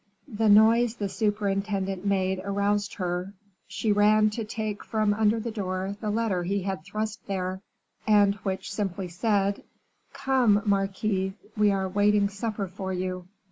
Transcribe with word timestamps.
The 0.27 0.49
noise 0.49 0.95
the 0.95 1.07
superintendent 1.07 2.03
made 2.07 2.41
aroused 2.43 2.95
her; 2.95 3.33
she 3.67 3.91
ran 3.91 4.31
to 4.31 4.43
take 4.43 4.83
from 4.83 5.13
under 5.13 5.39
the 5.39 5.51
door 5.51 5.95
the 6.01 6.09
letter 6.09 6.41
he 6.41 6.63
had 6.63 6.83
thrust 6.83 7.27
there, 7.27 7.61
and 8.07 8.33
which 8.37 8.73
simply 8.73 9.09
said, 9.09 9.63
"Come, 10.11 10.63
marquise; 10.65 11.33
we 11.55 11.71
are 11.71 11.87
waiting 11.87 12.29
supper 12.29 12.67
for 12.67 12.91
you." 12.91 13.27